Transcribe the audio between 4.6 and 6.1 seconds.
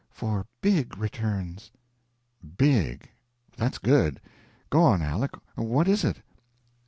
Go on, Aleck. What is